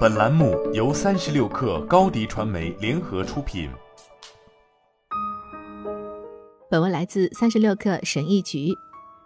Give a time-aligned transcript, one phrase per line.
[0.00, 3.70] 本栏目由三十六氪高低传媒联合出品。
[6.68, 8.74] 本文来自三十六氪神译局。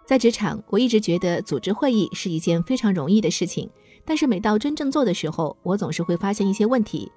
[0.06, 3.68] 在职场，我一直觉得组织会议是一件非常容易的事情，
[4.04, 7.10] 但是每到真正做的时候，我总是会发现一些问题。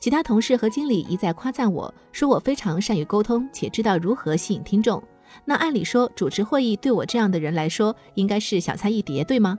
[0.00, 5.02] 其他同事和经理一再夸赞我说我非常善于沟通，且知道如何吸引听众。
[5.44, 9.58] 那按理说，主持会议对我这样的人来说，应该是小菜一碟，对吗？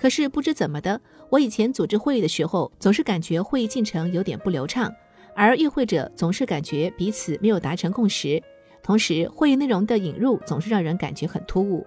[0.00, 4.94] 可是不知怎么的，我以前组织会议的时候，总是感觉会议进程有点不流畅，
[5.34, 8.40] 而与会者总是感觉彼此没有达成共识，
[8.80, 11.84] 同时会议内容的引入总是让人感觉很突兀。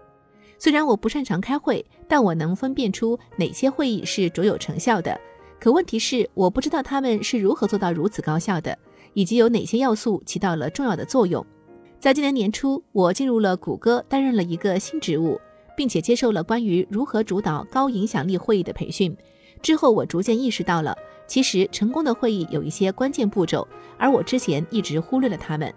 [0.59, 5.17] 虽然我不擅长开会，但我能分辨出哪些会议是卓有成效的。
[5.57, 8.77] 可问题是，我不知道他们是如何做到如此高效的，
[9.13, 11.45] 以及有哪些要素起到了重要的作用。
[11.97, 15.39] 在今年年初，我进入了谷歌，担任了一个新职务。
[15.75, 19.15] 并且接受了关于如何主导高影响力会议的培训。
[19.61, 20.95] 之后，我逐渐意识到了，
[21.27, 23.67] 其实成功的会议有一些关键步骤，
[23.97, 25.73] 而我之前一直忽略了他们。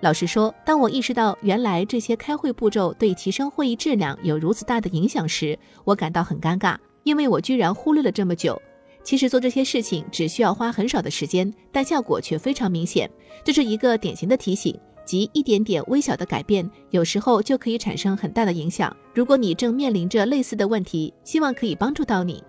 [0.00, 8.60] 老实说，当我意识到原来这些开会步骤对提升会议质量有如此大的影响时，我感到很尴尬，因为我居然忽略了这么久。
[9.02, 13.10] 其实做这些事情只需要花很少的时间，但效果却非常明显。
[13.42, 14.78] 这是一个典型的提醒。
[15.08, 18.94] 及一点点微小的改变，有时候就可以产生很大的影响。
[19.14, 22.44] 如果你正面临着类似的问题，希望可以帮助到你。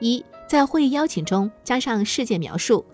[0.00, 2.84] 一，在会议邀请中加上事件描述。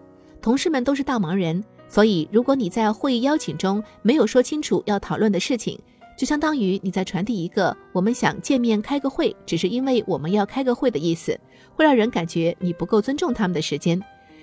[0.41, 5.77] 同事们都是大忙人，所以如果你在会议邀请中没有说清楚要讨论的事情，
[6.17, 11.37] 就相当于你在传递一个“我们想见面开个会，只是因为我们要开个会”的意思，
[11.75, 14.01] 会让人感觉你不够尊重他们的时间。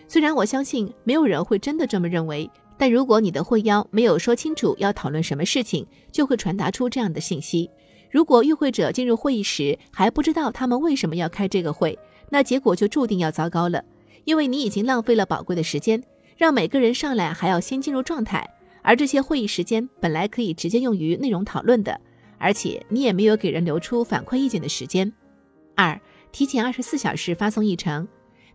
[0.09, 2.49] 虽然我相信没有人会真的这么认为。
[2.77, 7.69] 但如果你的会邀没有说清楚要讨论什么事情，就会传达出这样的信息。
[8.09, 11.97] 如果与会者进入会议时还不知道他们为什么要开这个会，
[12.29, 13.83] 那结果就注定要糟糕了，
[14.23, 16.01] 因为你已经浪费了宝贵的时间，
[16.37, 18.47] 让每个人上来还要先进入状态，
[18.81, 21.99] 而这些会议时间本来可以直接用于内容讨论的，
[22.37, 25.11] 而且你也没有给人留出反馈意见的时间。
[25.75, 25.99] 二，
[26.31, 28.07] 提前二十四小时发送议程。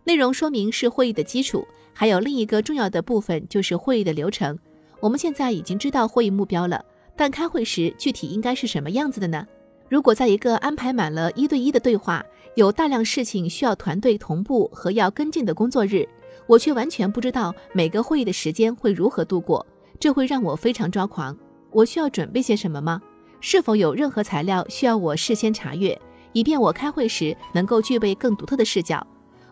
[0.05, 4.57] 内容说明是会议的基础，还有另一个重要的部分就是会议的流程。
[4.99, 6.83] 我们现在已经知道会议目标了，
[7.15, 9.45] 但开会时具体应该是什么样子的呢？
[9.87, 12.23] 如果在一个安排满了一对一的对话，
[12.55, 16.07] 有大量事情需要团队同步和要跟进的工作日，
[16.47, 19.65] 我却完全不知道每个会议的时间会如何度过，
[19.99, 21.37] 这会让我非常抓狂。
[21.71, 23.01] 我需要准备些什么吗？
[23.39, 25.99] 是否有任何材料需要我事先查阅，
[26.33, 29.05] 以便我开会时能够具备更独特的视角？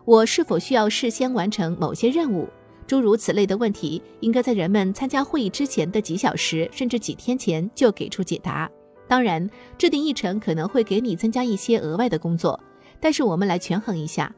[0.06, 2.48] 我是否需要事先完成某些任务？
[2.88, 8.70] 诸如此类的问题，应该在人们参加会议之前的几小时甚至几天前就给出解答。
[9.08, 9.48] 当然，
[9.78, 12.60] 制定议程可能会给你增加一些额外的工作，
[13.00, 14.34] 但是我们来权衡一下：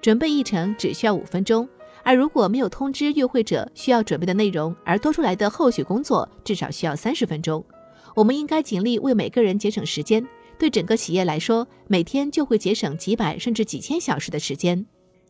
[0.00, 1.68] 准备议程只需要五分钟，
[2.02, 7.64] 而如果没有通知与会者需要准备的内容，而多出来的后续工作至少需要三十分钟。
[8.16, 10.26] 我们应该尽力为每个人节省时间，
[10.58, 14.84] 对整个企业来说，每天就会节省几百甚至几千小时的时间。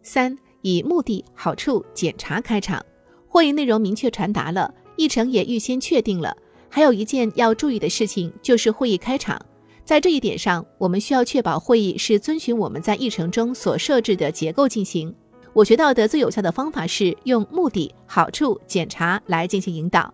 [0.05, 2.85] 三以目的、好处、检查开场，
[3.27, 6.37] 会议内容明确传达了，议程也预先确定了。
[6.69, 9.41] 还有一件要注意的事情，就是会议开场。
[9.83, 15.15] 在这一点上，我们需要确保会议是遵循我们在议程中所设置的结构进行。
[15.55, 20.13] 我学到的最有效的方法是用目的、好处、检查来进行引导。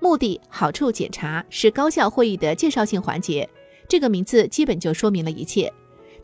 [0.00, 3.48] 目的、好处、检查是高效会议的介绍性环节，
[3.86, 5.70] 这个名字基本就说明了一切。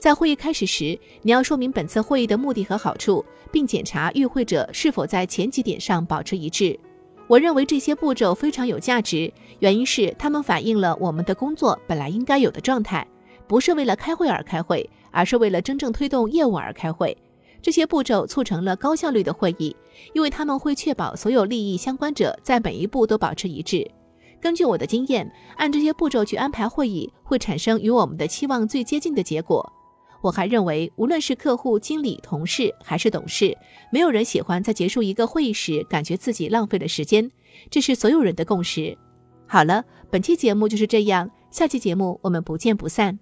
[0.02, 6.76] 在会议开始时，你要说明本次会议的目的和好处，并检查与会者是否在前几点上保持一致。
[7.28, 13.06] 我认为这些步骤非常有价值，原因是它们反映了我们的工作本来应该有的状态，
[13.46, 17.16] 不是为了开会而开会，而是为了真正推动业务而开会。
[17.62, 19.76] 这些步骤促成了高效率的会议，
[20.14, 23.88] 因为他们会确保所有利益相关者在每一步都保持一致。
[24.40, 29.72] 根据我的经验，按这些步骤去安排会议，会产生与我们的期望最接近的结果。
[30.22, 33.58] 我还认为，无论是客户、经理、同事还是董事，
[33.92, 37.30] 没有人喜欢在结束一个会议时感觉自己浪费了时间，
[37.68, 38.96] 这是所有人的共识。
[39.48, 43.18] 好了，本期节目就是这样，下期节目我们不见不散。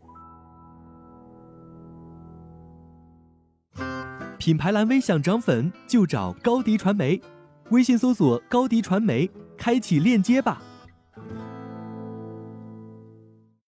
[4.38, 7.20] 品牌蓝 V 想涨粉就找高迪传媒，
[7.70, 10.62] 微信搜索高迪传媒，开启链接吧。